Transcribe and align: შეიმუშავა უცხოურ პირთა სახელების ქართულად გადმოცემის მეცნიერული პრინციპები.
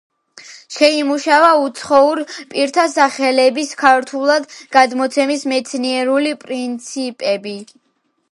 შეიმუშავა 0.75 1.49
უცხოურ 1.65 2.21
პირთა 2.53 2.85
სახელების 2.93 3.75
ქართულად 3.83 4.49
გადმოცემის 4.77 5.45
მეცნიერული 5.53 6.35
პრინციპები. 6.45 7.57